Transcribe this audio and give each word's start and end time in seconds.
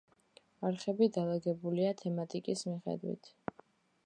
არხები 0.69 1.09
დალაგებულია 1.19 1.93
თემატიკის 2.01 2.67
მიხედვით. 2.71 3.35